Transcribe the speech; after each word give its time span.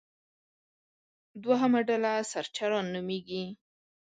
دوهمه 1.43 1.81
ډله 1.89 2.13
سرچران 2.31 2.85
نومېږي. 2.93 3.43